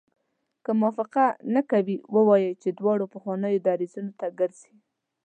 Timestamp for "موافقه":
0.81-1.25